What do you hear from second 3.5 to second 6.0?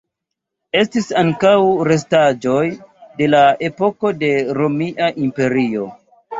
epoko de la Romia Imperio.